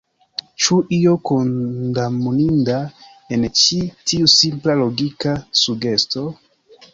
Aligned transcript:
Ĉu 0.63 0.75
io 0.95 1.11
kondamninda 1.29 2.77
en 3.37 3.45
ĉi 3.61 3.79
tiu 4.13 4.33
simpla 4.37 4.77
logika 4.81 5.35
sugesto? 5.63 6.27